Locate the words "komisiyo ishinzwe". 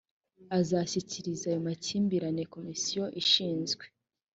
2.53-3.83